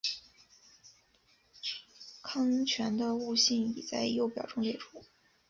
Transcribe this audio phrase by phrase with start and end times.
[2.23, 5.05] 糠醛的物性已在右表中列出。